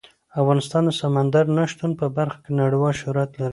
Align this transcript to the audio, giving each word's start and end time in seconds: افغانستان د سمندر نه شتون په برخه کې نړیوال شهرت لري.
افغانستان 0.41 0.81
د 0.85 0.91
سمندر 1.01 1.45
نه 1.57 1.63
شتون 1.71 1.91
په 1.99 2.05
برخه 2.17 2.37
کې 2.43 2.51
نړیوال 2.61 2.93
شهرت 3.01 3.29
لري. 3.41 3.49